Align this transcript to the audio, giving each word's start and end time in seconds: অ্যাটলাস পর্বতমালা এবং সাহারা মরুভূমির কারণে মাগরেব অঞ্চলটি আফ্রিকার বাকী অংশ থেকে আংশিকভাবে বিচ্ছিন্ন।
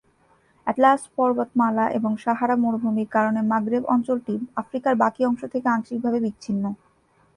অ্যাটলাস 0.67 1.01
পর্বতমালা 1.17 1.85
এবং 1.97 2.11
সাহারা 2.23 2.55
মরুভূমির 2.63 3.09
কারণে 3.15 3.41
মাগরেব 3.51 3.83
অঞ্চলটি 3.93 4.33
আফ্রিকার 4.61 4.93
বাকী 5.01 5.21
অংশ 5.29 5.41
থেকে 5.53 5.67
আংশিকভাবে 5.69 6.19
বিচ্ছিন্ন। 6.25 6.63